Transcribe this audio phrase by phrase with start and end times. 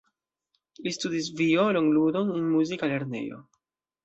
[0.87, 3.41] Li studis violon-ludon en muzika lernejo.